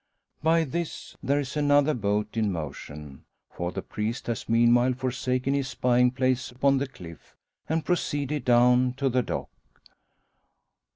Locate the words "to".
8.93-9.09